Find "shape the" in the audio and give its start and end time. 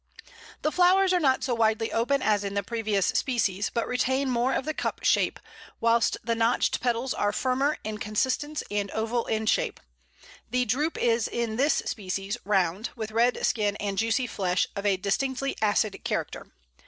9.45-10.65